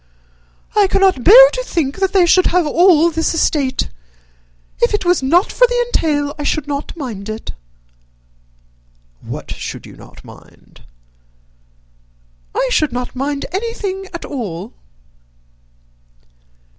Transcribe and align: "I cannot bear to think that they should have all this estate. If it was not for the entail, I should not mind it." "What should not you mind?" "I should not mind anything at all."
"I 0.75 0.87
cannot 0.87 1.23
bear 1.23 1.49
to 1.53 1.63
think 1.63 1.97
that 1.99 2.11
they 2.11 2.25
should 2.25 2.47
have 2.47 2.65
all 2.65 3.11
this 3.11 3.35
estate. 3.35 3.91
If 4.81 4.95
it 4.95 5.05
was 5.05 5.21
not 5.21 5.51
for 5.51 5.67
the 5.67 5.85
entail, 5.93 6.33
I 6.39 6.43
should 6.43 6.65
not 6.67 6.97
mind 6.97 7.29
it." 7.29 7.51
"What 9.21 9.51
should 9.51 9.85
not 9.85 10.15
you 10.23 10.27
mind?" 10.27 10.81
"I 12.55 12.67
should 12.71 12.91
not 12.91 13.15
mind 13.15 13.45
anything 13.51 14.07
at 14.11 14.25
all." 14.25 14.73